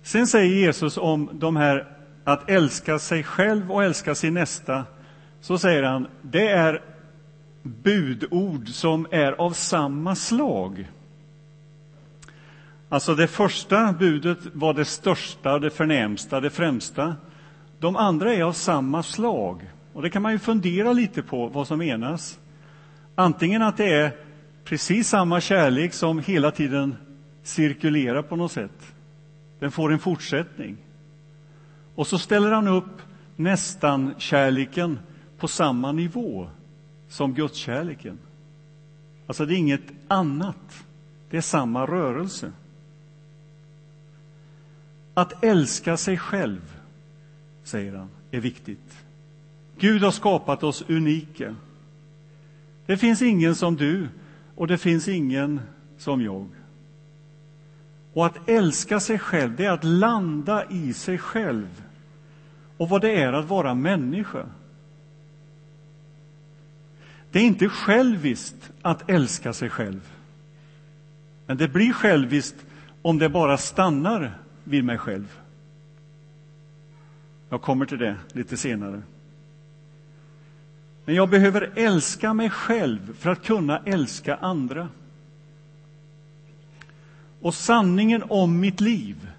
Sen 0.02 0.26
säger 0.26 0.54
Jesus 0.54 0.96
om 0.96 1.30
de 1.32 1.56
här 1.56 1.86
att 2.24 2.50
älska 2.50 2.98
sig 2.98 3.22
själv 3.22 3.72
och 3.72 3.84
älska 3.84 4.14
sin 4.14 4.34
nästa, 4.34 4.84
så 5.40 5.58
säger 5.58 5.82
han 5.82 6.06
det 6.22 6.48
är 6.48 6.82
budord 7.62 8.68
som 8.68 9.06
är 9.10 9.32
av 9.32 9.50
samma 9.50 10.14
slag. 10.14 10.88
Alltså 12.88 13.14
det 13.14 13.28
första 13.28 13.92
budet 13.92 14.38
var 14.52 14.74
det 14.74 14.84
största, 14.84 15.58
det 15.58 15.70
förnämsta, 15.70 16.40
det 16.40 16.50
främsta. 16.50 17.16
De 17.78 17.96
andra 17.96 18.34
är 18.34 18.42
av 18.42 18.52
samma 18.52 19.02
slag. 19.02 19.70
Och 19.92 20.02
det 20.02 20.10
kan 20.10 20.22
man 20.22 20.32
ju 20.32 20.38
fundera 20.38 20.92
lite 20.92 21.22
på 21.22 21.46
vad 21.46 21.66
som 21.66 21.78
menas. 21.78 22.38
Antingen 23.14 23.62
att 23.62 23.76
det 23.76 23.92
är 23.92 24.12
precis 24.64 25.08
samma 25.08 25.40
kärlek 25.40 25.92
som 25.92 26.18
hela 26.18 26.50
tiden 26.50 26.96
cirkulerar 27.42 28.22
på 28.22 28.36
något 28.36 28.52
sätt. 28.52 28.94
Den 29.58 29.70
får 29.70 29.92
en 29.92 29.98
fortsättning. 29.98 30.76
Och 31.94 32.06
så 32.06 32.18
ställer 32.18 32.52
han 32.52 32.68
upp 32.68 33.02
nästan 33.36 34.14
kärleken 34.18 34.98
på 35.40 35.48
samma 35.48 35.92
nivå 35.92 36.48
som 37.08 37.34
gudskärleken. 37.34 38.18
Alltså 39.26 39.46
det 39.46 39.54
är 39.54 39.58
inget 39.58 39.92
annat. 40.08 40.84
Det 41.30 41.36
är 41.36 41.40
samma 41.40 41.86
rörelse. 41.86 42.52
Att 45.14 45.44
älska 45.44 45.96
sig 45.96 46.18
själv, 46.18 46.78
säger 47.64 47.94
han, 47.94 48.08
är 48.30 48.40
viktigt. 48.40 49.04
Gud 49.78 50.02
har 50.02 50.10
skapat 50.10 50.62
oss 50.62 50.84
unika. 50.88 51.56
Det 52.86 52.96
finns 52.96 53.22
ingen 53.22 53.54
som 53.54 53.76
du 53.76 54.08
och 54.54 54.66
det 54.66 54.78
finns 54.78 55.08
ingen 55.08 55.60
som 55.98 56.22
jag. 56.22 56.48
Och 58.12 58.26
att 58.26 58.48
älska 58.48 59.00
sig 59.00 59.18
själv, 59.18 59.56
det 59.56 59.64
är 59.64 59.70
att 59.70 59.84
landa 59.84 60.70
i 60.70 60.92
sig 60.92 61.18
själv 61.18 61.84
och 62.76 62.88
vad 62.88 63.00
det 63.00 63.22
är 63.22 63.32
att 63.32 63.48
vara 63.48 63.74
människa. 63.74 64.46
Det 67.32 67.38
är 67.38 67.44
inte 67.44 67.68
själviskt 67.68 68.70
att 68.82 69.10
älska 69.10 69.52
sig 69.52 69.70
själv. 69.70 70.00
Men 71.46 71.56
det 71.56 71.68
blir 71.68 71.92
själviskt 71.92 72.66
om 73.02 73.18
det 73.18 73.28
bara 73.28 73.58
stannar 73.58 74.38
vid 74.64 74.84
mig 74.84 74.98
själv. 74.98 75.38
Jag 77.48 77.62
kommer 77.62 77.86
till 77.86 77.98
det 77.98 78.16
lite 78.32 78.56
senare. 78.56 79.02
Men 81.04 81.14
jag 81.14 81.30
behöver 81.30 81.70
älska 81.74 82.34
mig 82.34 82.50
själv 82.50 83.16
för 83.18 83.30
att 83.30 83.44
kunna 83.44 83.78
älska 83.78 84.36
andra. 84.36 84.88
Och 87.40 87.54
sanningen 87.54 88.22
om 88.28 88.60
mitt 88.60 88.80
liv, 88.80 89.30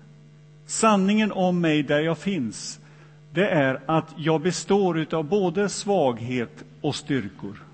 sanningen 0.66 1.32
om 1.32 1.62
mig 1.62 1.84
där 1.84 2.00
jag 2.00 2.18
finns, 2.18 2.80
det 3.34 3.48
är 3.48 3.82
att 3.86 4.14
jag 4.18 4.42
består 4.42 5.08
av 5.12 5.24
både 5.24 5.70
svaghet 5.70 6.64
och 6.82 6.96
styrkor. 6.96 7.71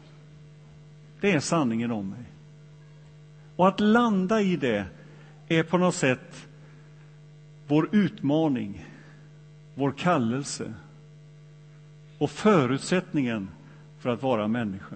Det 1.22 1.32
är 1.32 1.40
sanningen 1.40 1.92
om 1.92 2.10
mig. 2.10 2.26
Och 3.56 3.68
att 3.68 3.80
landa 3.80 4.42
i 4.42 4.56
det 4.56 4.86
är 5.48 5.64
på 5.64 5.78
något 5.78 5.96
sätt 5.96 6.48
vår 7.68 7.90
utmaning, 7.92 8.86
vår 9.76 9.92
kallelse 9.92 10.74
och 12.18 12.32
förutsättningen 12.32 13.50
för 14.00 14.10
att 14.10 14.24
vara 14.24 14.48
människa. 14.48 14.96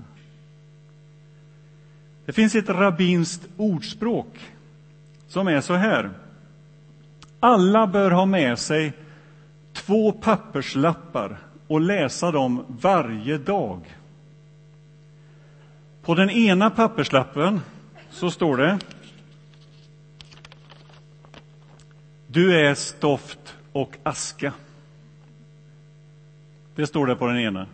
Det 2.25 2.31
finns 2.31 2.55
ett 2.55 2.69
rabbinskt 2.69 3.47
ordspråk 3.57 4.39
som 5.27 5.47
är 5.47 5.61
så 5.61 5.73
här. 5.73 6.11
Alla 7.39 7.87
bör 7.87 8.11
ha 8.11 8.25
med 8.25 8.59
sig 8.59 8.93
två 9.73 10.11
papperslappar 10.11 11.37
och 11.67 11.81
läsa 11.81 12.31
dem 12.31 12.65
varje 12.67 13.37
dag. 13.37 13.81
På 16.01 16.15
den 16.15 16.29
ena 16.29 16.70
papperslappen 16.70 17.62
så 18.10 18.31
står 18.31 18.58
det 18.58 18.79
Du 22.27 22.60
är 22.60 22.75
stoft 22.75 23.55
och 23.72 23.98
aska. 24.03 24.53
Det 26.75 26.88
står 26.88 27.08
det 27.08 27.15
på 27.15 27.27
den 27.27 27.39
ena. 27.39 27.67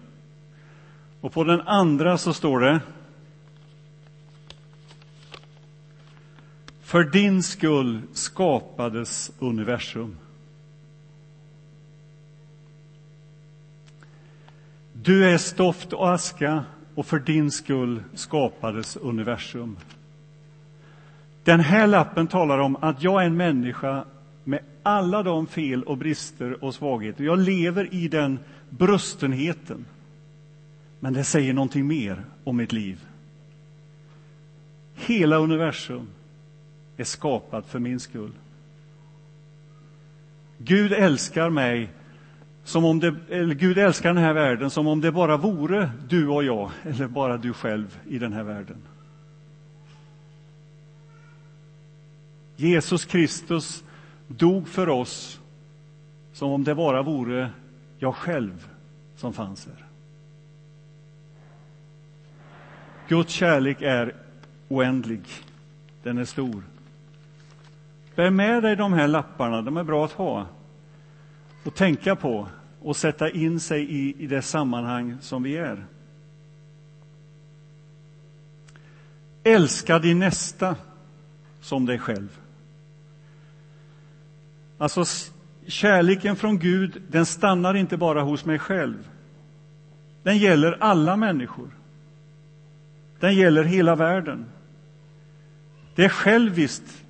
Och 1.22 1.34
på 1.34 1.44
den 1.44 1.62
andra 1.62 2.18
så 2.18 2.34
står 2.34 2.60
det 2.60 2.80
För 6.82 7.04
din 7.04 7.44
skull 7.44 8.02
skapades 8.14 9.32
universum. 9.40 10.18
Du 14.94 15.30
är 15.30 15.38
stoft 15.38 15.94
och 15.94 16.14
aska 16.14 16.66
och 16.98 17.06
för 17.06 17.20
din 17.20 17.52
skull 17.52 18.04
skapades 18.14 18.96
universum. 18.96 19.78
Den 21.44 21.60
här 21.60 21.88
lappen 21.88 22.28
talar 22.28 22.58
om 22.58 22.76
att 22.76 23.04
jag 23.04 23.22
är 23.22 23.26
en 23.26 23.38
människa 23.38 24.06
med 24.44 24.60
alla 24.84 25.24
de 25.24 25.48
fel 25.48 25.84
och 25.84 25.98
brister 25.98 26.64
och 26.64 26.76
svagheter. 26.76 27.24
Jag 27.24 27.40
lever 27.40 27.94
i 27.94 28.08
den 28.08 28.40
brustenheten. 28.70 29.86
Men 31.00 31.14
det 31.14 31.24
säger 31.24 31.54
någonting 31.54 31.88
mer 31.88 32.26
om 32.44 32.58
mitt 32.58 32.72
liv. 32.72 33.06
Hela 34.96 35.38
universum 35.38 36.08
är 36.98 37.04
skapat 37.04 37.66
för 37.66 37.80
min 37.80 38.00
skull. 38.00 38.32
Gud 40.58 40.94
älskar 40.94 41.50
mig 41.50 41.90
som 42.68 42.86
om 42.86 43.00
det, 43.00 43.16
eller 43.30 43.56
Gud 43.56 43.78
älskar 43.78 44.14
den 44.14 44.24
här 44.24 44.34
världen 44.34 44.70
som 44.70 44.88
om 44.88 45.02
det 45.02 45.12
bara 45.12 45.38
vore 45.38 45.92
du 46.08 46.28
och 46.28 46.44
jag, 46.44 46.72
eller 46.84 47.08
bara 47.08 47.38
du 47.38 47.54
själv 47.54 48.00
i 48.08 48.20
den 48.20 48.34
här 48.34 48.44
världen. 48.44 48.78
Jesus 52.56 53.06
Kristus 53.06 53.84
dog 54.28 54.68
för 54.68 54.90
oss 54.90 55.40
som 56.34 56.52
om 56.52 56.64
det 56.64 56.76
bara 56.76 57.02
vore 57.02 57.50
jag 58.00 58.16
själv 58.16 58.68
som 59.16 59.34
fanns 59.34 59.66
här. 59.68 59.86
Guds 63.08 63.34
kärlek 63.34 63.82
är 63.82 64.16
oändlig. 64.68 65.24
Den 66.04 66.18
är 66.18 66.26
stor. 66.26 66.64
Bär 68.16 68.30
med 68.30 68.64
dig 68.64 68.76
de 68.76 68.94
här 68.94 69.08
lapparna, 69.08 69.62
de 69.62 69.78
är 69.78 69.84
bra 69.84 70.06
att 70.06 70.12
ha 70.12 70.48
och 71.68 71.76
tänka 71.76 72.16
på 72.16 72.48
och 72.82 72.96
sätta 72.96 73.30
in 73.30 73.60
sig 73.60 73.92
i, 73.92 74.24
i 74.24 74.28
det 74.28 74.42
sammanhang 74.42 75.18
som 75.22 75.44
vi 75.44 75.58
är. 75.58 75.86
Älska 79.44 80.00
din 80.00 80.20
nästa 80.20 80.76
som 81.62 81.86
dig 81.86 82.00
själv. 82.00 82.40
Alltså, 84.78 85.06
kärleken 85.68 86.36
från 86.36 86.60
Gud, 86.60 87.02
den 87.08 87.26
stannar 87.26 87.74
inte 87.74 87.98
bara 87.98 88.22
hos 88.22 88.46
mig 88.46 88.60
själv. 88.60 89.10
Den 90.24 90.38
gäller 90.38 90.78
alla 90.80 91.16
människor. 91.16 91.70
Den 93.20 93.36
gäller 93.36 93.64
hela 93.64 93.96
världen. 93.96 94.46
Det 95.96 96.06
är 96.06 96.10
själviskt 96.10 97.04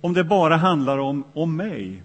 om 0.00 0.12
det 0.12 0.24
bara 0.24 0.56
handlar 0.56 0.98
om, 0.98 1.24
om 1.32 1.56
mig. 1.56 2.02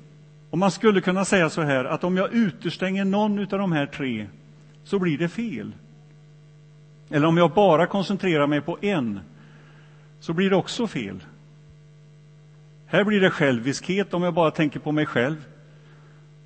Och 0.50 0.58
man 0.58 0.72
skulle 0.72 1.02
kunna 1.02 1.26
säga 1.26 1.50
så 1.50 1.62
här 1.62 1.86
att 1.86 2.04
om 2.04 2.18
jag 2.18 2.34
utestänger 2.34 3.06
någon 3.06 3.40
av 3.40 3.48
de 3.48 3.72
här 3.72 3.86
tre 3.86 4.28
så 4.84 5.00
blir 5.00 5.18
det 5.18 5.30
fel. 5.30 5.72
Eller 7.10 7.28
om 7.28 7.38
jag 7.38 7.52
bara 7.52 7.88
koncentrerar 7.88 8.48
mig 8.48 8.62
på 8.62 8.78
en 8.82 9.20
så 10.20 10.34
blir 10.34 10.50
det 10.50 10.56
också 10.56 10.88
fel. 10.88 11.24
Här 12.86 13.04
blir 13.04 13.22
det 13.22 13.30
själviskhet 13.30 14.14
om 14.14 14.24
jag 14.24 14.34
bara 14.34 14.52
tänker 14.52 14.80
på 14.80 14.92
mig 14.92 15.06
själv. 15.06 15.46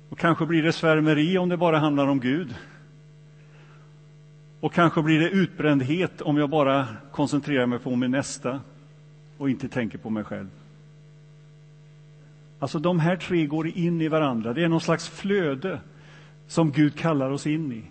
Och 0.08 0.18
kanske 0.18 0.46
blir 0.46 0.62
det 0.62 0.72
svärmeri 0.72 1.38
om 1.38 1.48
det 1.48 1.56
bara 1.56 1.78
handlar 1.78 2.06
om 2.06 2.20
Gud. 2.20 2.54
Och 4.60 4.72
kanske 4.72 5.02
blir 5.02 5.20
det 5.20 5.30
utbrändhet 5.30 6.20
om 6.20 6.36
jag 6.36 6.50
bara 6.50 6.86
koncentrerar 7.12 7.66
mig 7.66 7.78
på 7.78 7.96
min 7.96 8.10
nästa 8.10 8.60
och 9.38 9.50
inte 9.50 9.68
tänker 9.68 9.98
på 9.98 10.10
mig 10.10 10.24
själv. 10.24 10.48
Alltså 12.60 12.78
de 12.78 13.00
här 13.00 13.16
tre 13.16 13.46
går 13.46 13.68
in 13.68 14.00
i 14.00 14.08
varandra. 14.08 14.52
Det 14.52 14.64
är 14.64 14.68
någon 14.68 14.80
slags 14.80 15.08
flöde 15.08 15.80
som 16.46 16.72
Gud 16.72 16.98
kallar 16.98 17.30
oss 17.30 17.46
in 17.46 17.72
i. 17.72 17.82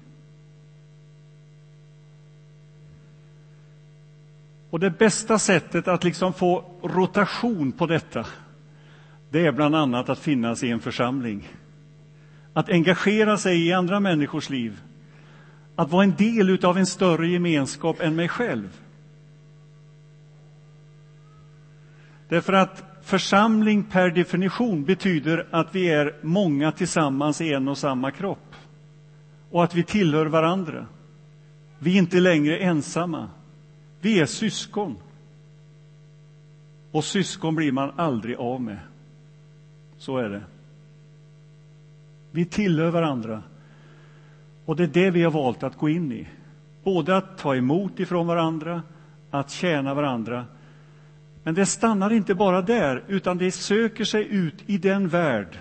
Och 4.70 4.80
det 4.80 4.90
bästa 4.90 5.40
sättet 5.40 5.88
att 5.88 6.04
liksom 6.04 6.34
få 6.34 6.66
rotation 6.84 7.72
på 7.72 7.86
detta, 7.86 8.26
det 9.30 9.46
är 9.46 9.52
bland 9.52 9.76
annat 9.76 10.10
att 10.10 10.20
finnas 10.20 10.64
i 10.64 10.70
en 10.70 10.80
församling. 10.80 11.48
Att 12.54 12.70
engagera 12.70 13.38
sig 13.38 13.68
i 13.68 13.74
andra 13.74 14.00
människors 14.00 14.50
liv. 14.50 14.82
Att 15.76 15.92
vara 15.92 16.04
en 16.04 16.16
del 16.16 16.66
av 16.66 16.78
en 16.78 16.86
större 16.86 17.28
gemenskap 17.28 18.02
än 18.02 18.16
mig 18.16 18.28
själv. 18.28 18.80
Därför 22.28 22.54
att 22.54 22.89
församling 23.10 23.84
per 23.84 24.10
definition 24.10 24.84
betyder 24.84 25.48
att 25.52 25.76
vi 25.76 25.90
är 25.90 26.16
många 26.22 26.72
tillsammans 26.72 27.42
i 27.42 27.54
en 27.54 27.68
och 27.68 27.78
samma 27.78 28.12
kropp. 28.12 28.56
Och 29.52 29.64
att 29.64 29.76
vi 29.76 29.84
tillhör 29.84 30.26
varandra. 30.26 30.86
Vi 31.80 31.94
är 31.94 31.98
inte 31.98 32.20
längre 32.20 32.58
ensamma. 32.58 33.30
Vi 34.02 34.20
är 34.20 34.26
syskon. 34.26 34.98
Och 36.92 37.04
syskon 37.04 37.56
blir 37.56 37.72
man 37.72 37.92
aldrig 37.96 38.36
av 38.36 38.62
med. 38.62 38.80
Så 39.98 40.18
är 40.18 40.30
det. 40.30 40.44
Vi 42.32 42.46
tillhör 42.46 42.92
varandra. 42.92 43.44
Och 44.66 44.76
det 44.76 44.84
är 44.84 44.88
det 44.88 45.12
vi 45.12 45.24
har 45.24 45.32
valt 45.32 45.64
att 45.64 45.78
gå 45.78 45.90
in 45.90 46.12
i. 46.12 46.28
Både 46.84 47.18
att 47.18 47.38
ta 47.38 47.56
emot 47.56 48.00
ifrån 48.00 48.28
varandra, 48.28 48.82
att 49.32 49.52
tjäna 49.52 49.94
varandra. 49.94 50.46
Men 51.50 51.56
det 51.56 51.66
stannar 51.66 52.14
inte 52.14 52.36
bara 52.36 52.62
där, 52.62 53.04
utan 53.08 53.38
det 53.38 53.52
söker 53.52 54.04
sig 54.04 54.28
ut 54.28 54.64
i 54.66 54.78
den 54.78 55.08
värld 55.08 55.60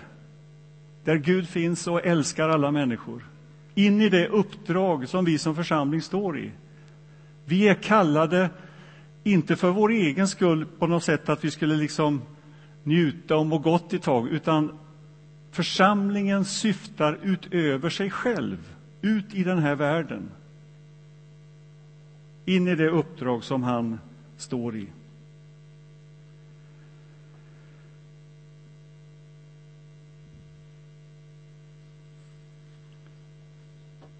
där 1.03 1.15
Gud 1.15 1.49
finns 1.49 1.87
och 1.87 2.05
älskar 2.05 2.49
alla 2.49 2.71
människor. 2.71 3.25
In 3.75 4.01
i 4.01 4.09
det 4.09 4.27
uppdrag 4.27 5.09
som 5.09 5.25
vi 5.25 5.37
som 5.37 5.55
församling 5.55 6.01
står 6.01 6.39
i. 6.39 6.51
Vi 7.45 7.67
är 7.67 7.73
kallade, 7.73 8.49
inte 9.23 9.55
för 9.55 9.71
vår 9.71 9.91
egen 9.91 10.27
skull 10.27 10.65
på 10.79 10.87
något 10.87 11.03
sätt 11.03 11.29
att 11.29 11.43
vi 11.43 11.51
skulle 11.51 11.75
liksom 11.75 12.21
njuta 12.83 13.37
och 13.37 13.45
må 13.45 13.57
gott 13.57 13.93
ett 13.93 14.03
tag, 14.03 14.29
utan 14.29 14.79
församlingen 15.51 16.45
syftar 16.45 17.17
utöver 17.23 17.89
sig 17.89 18.09
själv, 18.09 18.57
ut 19.01 19.33
i 19.33 19.43
den 19.43 19.59
här 19.59 19.75
världen. 19.75 20.31
In 22.45 22.67
i 22.67 22.75
det 22.75 22.89
uppdrag 22.89 23.43
som 23.43 23.63
han 23.63 23.99
står 24.37 24.75
i. 24.75 24.87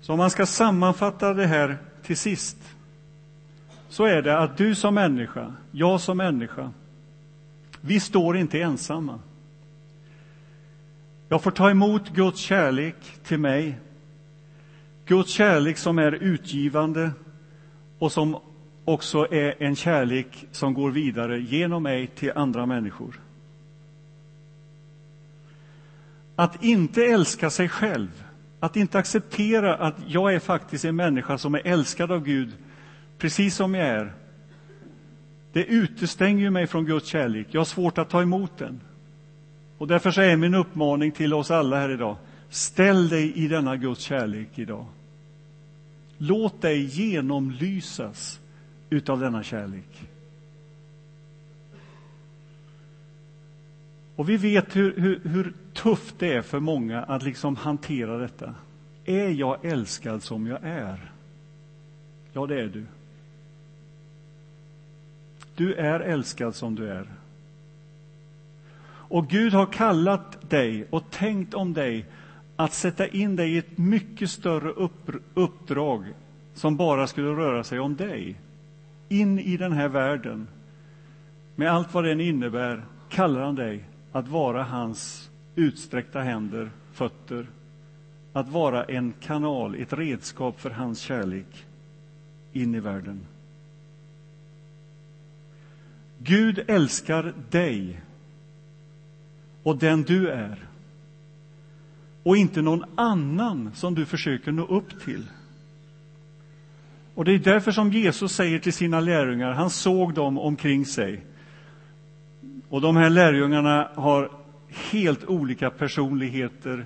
Så 0.01 0.13
om 0.13 0.17
man 0.17 0.29
ska 0.29 0.45
sammanfatta 0.45 1.33
det 1.33 1.45
här 1.45 1.77
till 2.03 2.17
sist 2.17 2.57
så 3.89 4.05
är 4.05 4.21
det 4.21 4.39
att 4.39 4.57
du 4.57 4.75
som 4.75 4.95
människa, 4.95 5.53
jag 5.71 6.01
som 6.01 6.17
människa, 6.17 6.71
vi 7.81 7.99
står 7.99 8.37
inte 8.37 8.61
ensamma. 8.61 9.19
Jag 11.29 11.43
får 11.43 11.51
ta 11.51 11.69
emot 11.69 12.09
Guds 12.09 12.39
kärlek 12.39 12.95
till 13.23 13.39
mig. 13.39 13.79
Guds 15.05 15.31
kärlek 15.31 15.77
som 15.77 15.99
är 15.99 16.11
utgivande 16.11 17.11
och 17.99 18.11
som 18.11 18.37
också 18.85 19.33
är 19.33 19.63
en 19.63 19.75
kärlek 19.75 20.45
som 20.51 20.73
går 20.73 20.91
vidare 20.91 21.39
genom 21.39 21.83
mig 21.83 22.07
till 22.07 22.31
andra 22.35 22.65
människor. 22.65 23.19
Att 26.35 26.63
inte 26.63 27.05
älska 27.05 27.49
sig 27.49 27.69
själv, 27.69 28.23
att 28.59 28.75
inte 28.75 28.99
acceptera 28.99 29.75
att 29.75 29.95
jag 30.07 30.33
är 30.33 30.39
faktiskt 30.39 30.85
en 30.85 30.95
människa 30.95 31.37
som 31.37 31.55
är 31.55 31.61
älskad 31.67 32.11
av 32.11 32.23
Gud 32.23 32.49
precis 33.17 33.55
som 33.55 33.75
jag 33.75 33.87
är. 33.87 34.13
Det 35.53 35.65
utestänger 35.65 36.49
mig 36.49 36.67
från 36.67 36.85
Guds 36.85 37.07
kärlek. 37.07 37.47
Jag 37.51 37.59
har 37.59 37.65
svårt 37.65 37.97
att 37.97 38.09
ta 38.09 38.21
emot 38.21 38.57
den. 38.57 38.81
Och 39.77 39.87
därför 39.87 40.11
så 40.11 40.21
är 40.21 40.35
min 40.35 40.53
uppmaning 40.53 41.11
till 41.11 41.33
oss 41.33 41.51
alla 41.51 41.79
här 41.79 41.89
idag. 41.89 42.17
Ställ 42.49 43.09
dig 43.09 43.33
i 43.33 43.47
denna 43.47 43.75
Guds 43.75 44.01
kärlek 44.01 44.49
idag. 44.55 44.85
Låt 46.17 46.61
dig 46.61 46.83
genomlysas 46.83 48.39
utav 48.89 49.19
denna 49.19 49.43
kärlek. 49.43 50.09
Och 54.19 54.29
vi 54.29 54.37
vet 54.37 54.75
hur, 54.75 54.95
hur, 54.97 55.19
hur, 55.23 55.53
tufft 55.73 56.15
det 56.19 56.33
är 56.33 56.41
för 56.41 56.59
många 56.59 57.03
att 57.03 57.23
liksom 57.23 57.55
hantera 57.55 58.17
detta. 58.17 58.55
Är 59.05 59.29
jag 59.29 59.65
älskad 59.65 60.23
som 60.23 60.47
jag 60.47 60.59
är? 60.63 61.11
Ja, 62.33 62.45
det 62.45 62.61
är 62.61 62.67
du. 62.67 62.85
Du 65.55 65.73
är 65.73 65.99
älskad 65.99 66.55
som 66.55 66.75
du 66.75 66.89
är. 66.89 67.07
Och 68.91 69.27
Gud 69.27 69.53
har 69.53 69.65
kallat 69.65 70.49
dig 70.49 70.87
och 70.89 71.11
tänkt 71.11 71.53
om 71.53 71.73
dig 71.73 72.05
att 72.55 72.73
sätta 72.73 73.07
in 73.07 73.35
dig 73.35 73.53
i 73.53 73.57
ett 73.57 73.77
mycket 73.77 74.29
större 74.29 74.69
upp, 74.69 75.11
uppdrag 75.33 76.05
som 76.53 76.77
bara 76.77 77.07
skulle 77.07 77.29
röra 77.29 77.63
sig 77.63 77.79
om 77.79 77.95
dig. 77.95 78.35
In 79.09 79.39
i 79.39 79.57
den 79.57 79.71
här 79.71 79.87
världen. 79.87 80.47
Med 81.55 81.71
allt 81.71 81.93
vad 81.93 82.03
den 82.03 82.21
innebär 82.21 82.83
kallar 83.09 83.41
han 83.41 83.55
dig 83.55 83.85
att 84.11 84.27
vara 84.27 84.63
hans 84.63 85.29
utsträckta 85.55 86.21
händer, 86.21 86.71
fötter, 86.93 87.47
att 88.33 88.49
vara 88.49 88.83
en 88.83 89.13
kanal, 89.19 89.75
ett 89.75 89.93
redskap 89.93 90.61
för 90.61 90.69
hans 90.69 90.99
kärlek 90.99 91.65
in 92.53 92.75
i 92.75 92.79
världen. 92.79 93.19
Gud 96.17 96.63
älskar 96.67 97.33
dig 97.49 98.01
och 99.63 99.77
den 99.77 100.03
du 100.03 100.29
är 100.29 100.69
och 102.23 102.37
inte 102.37 102.61
någon 102.61 102.85
annan 102.95 103.71
som 103.75 103.95
du 103.95 104.05
försöker 104.05 104.51
nå 104.51 104.65
upp 104.65 105.03
till. 105.03 105.23
Och 107.15 107.25
Det 107.25 107.33
är 107.33 107.39
därför 107.39 107.71
som 107.71 107.91
Jesus 107.91 108.31
säger 108.31 108.59
till 108.59 108.73
sina 108.73 108.99
lärjungar, 108.99 109.51
han 109.51 109.69
såg 109.69 110.13
dem 110.13 110.37
omkring 110.37 110.85
sig. 110.85 111.21
Och 112.69 112.81
de 112.81 112.95
här 112.95 113.09
lärjungarna 113.09 113.91
har 113.95 114.31
helt 114.91 115.25
olika 115.25 115.69
personligheter 115.69 116.85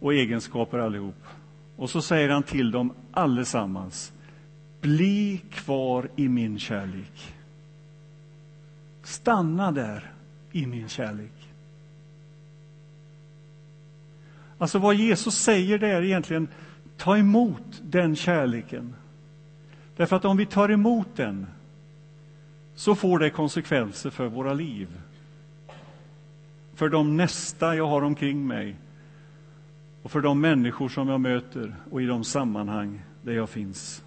och 0.00 0.14
egenskaper 0.14 0.78
allihop. 0.78 1.24
Och 1.76 1.90
så 1.90 2.02
säger 2.02 2.28
han 2.28 2.42
till 2.42 2.70
dem 2.70 2.92
allesammans, 3.12 4.12
bli 4.80 5.40
kvar 5.50 6.08
i 6.16 6.28
min 6.28 6.58
kärlek. 6.58 7.34
Stanna 9.02 9.72
där 9.72 10.12
i 10.52 10.66
min 10.66 10.88
kärlek. 10.88 11.32
Alltså 14.58 14.78
vad 14.78 14.94
Jesus 14.94 15.34
säger 15.34 15.78
det 15.78 15.88
är 15.88 16.02
egentligen, 16.02 16.48
ta 16.96 17.16
emot 17.16 17.82
den 17.82 18.16
kärleken. 18.16 18.94
Därför 19.96 20.16
att 20.16 20.24
om 20.24 20.36
vi 20.36 20.46
tar 20.46 20.68
emot 20.68 21.08
den 21.16 21.46
så 22.76 22.94
får 22.94 23.18
det 23.18 23.30
konsekvenser 23.30 24.10
för 24.10 24.26
våra 24.26 24.54
liv. 24.54 24.88
För 26.74 26.88
de 26.88 27.16
nästa 27.16 27.76
jag 27.76 27.86
har 27.86 28.02
omkring 28.02 28.46
mig 28.46 28.76
och 30.02 30.10
för 30.10 30.20
de 30.20 30.40
människor 30.40 30.88
som 30.88 31.08
jag 31.08 31.20
möter 31.20 31.74
och 31.90 32.02
i 32.02 32.06
de 32.06 32.24
sammanhang 32.24 33.02
där 33.22 33.32
jag 33.32 33.50
finns. 33.50 34.02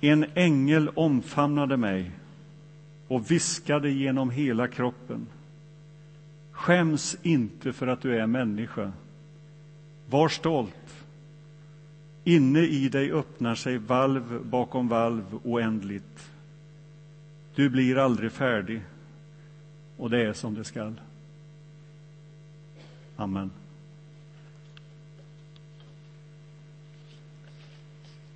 En 0.00 0.26
ängel 0.34 0.88
omfamnade 0.88 1.76
mig 1.76 2.10
och 3.08 3.30
viskade 3.30 3.90
genom 3.90 4.30
hela 4.30 4.68
kroppen. 4.68 5.26
Skäms 6.52 7.16
inte 7.22 7.72
för 7.72 7.86
att 7.86 8.00
du 8.00 8.18
är 8.18 8.26
människa. 8.26 8.92
Var 10.06 10.28
stolt. 10.28 10.97
Inne 12.28 12.60
i 12.60 12.88
dig 12.88 13.12
öppnar 13.12 13.54
sig 13.54 13.78
valv 13.78 14.44
bakom 14.44 14.88
valv 14.88 15.40
oändligt. 15.44 16.30
Du 17.54 17.68
blir 17.70 17.98
aldrig 17.98 18.32
färdig, 18.32 18.82
och 19.96 20.10
det 20.10 20.22
är 20.22 20.32
som 20.32 20.54
det 20.54 20.64
skall. 20.64 21.00
Amen. 23.16 23.50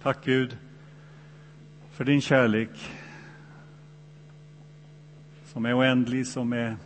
Tack 0.03 0.25
Gud 0.25 0.57
för 1.91 2.05
din 2.05 2.21
kärlek 2.21 2.71
som 5.47 5.67
är 5.67 5.79
oändlig, 5.79 6.27
som 6.27 6.53
är 6.53 6.77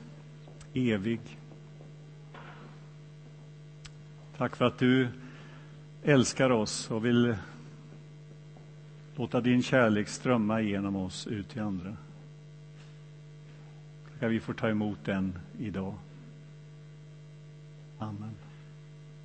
evig. 0.74 1.20
Tack 4.36 4.56
för 4.56 4.64
att 4.64 4.78
du 4.78 5.08
älskar 6.06 6.50
oss 6.50 6.90
och 6.90 7.04
vill 7.04 7.36
låta 9.16 9.40
din 9.40 9.62
kärlek 9.62 10.08
strömma 10.08 10.60
igenom 10.60 10.96
oss 10.96 11.26
ut 11.26 11.48
till 11.48 11.62
andra. 11.62 11.96
Tackar 14.12 14.28
vi 14.28 14.40
får 14.40 14.54
ta 14.54 14.68
emot 14.68 14.98
den 15.04 15.38
idag. 15.58 15.94
Amen. 17.98 18.34